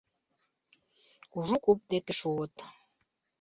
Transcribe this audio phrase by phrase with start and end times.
[1.31, 2.55] Кужу куп деке шуыт.